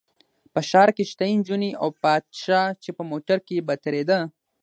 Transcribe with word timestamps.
په 0.53 0.59
ښار 0.69 0.89
کې 0.95 1.03
شته 1.11 1.25
نجونې 1.37 1.71
او 1.81 1.87
پادشاه 2.03 2.75
چې 2.83 2.89
په 2.97 3.03
موټر 3.11 3.37
کې 3.47 3.65
به 3.67 3.75
تېرېده. 3.83 4.19